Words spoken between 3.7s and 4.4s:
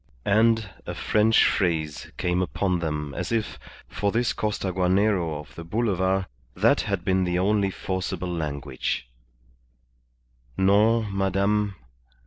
for this